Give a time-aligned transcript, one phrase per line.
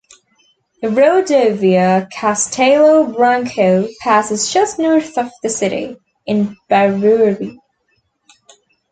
[0.81, 7.59] The Rodovia Castelo Branco passes just north of the city, in Barueri.